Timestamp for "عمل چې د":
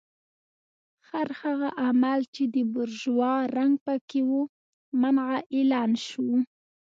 1.85-2.55